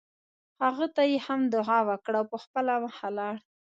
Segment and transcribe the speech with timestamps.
[0.63, 3.35] هغه ته یې هم دعا وکړه او په خپله مخه لاړ.